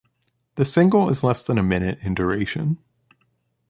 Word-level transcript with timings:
The 0.55 0.65
single 0.65 1.09
is 1.09 1.23
less 1.23 1.43
than 1.43 1.59
a 1.59 1.63
minute 1.63 1.99
in 2.01 2.15
duration. 2.15 2.79